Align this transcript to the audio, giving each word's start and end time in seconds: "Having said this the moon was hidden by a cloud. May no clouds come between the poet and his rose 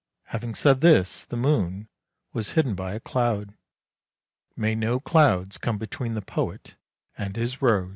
"Having 0.33 0.55
said 0.55 0.81
this 0.81 1.25
the 1.25 1.37
moon 1.37 1.87
was 2.33 2.53
hidden 2.53 2.73
by 2.73 2.95
a 2.95 2.99
cloud. 2.99 3.53
May 4.55 4.73
no 4.73 4.99
clouds 4.99 5.59
come 5.59 5.77
between 5.77 6.15
the 6.15 6.23
poet 6.23 6.75
and 7.19 7.35
his 7.35 7.61
rose 7.61 7.89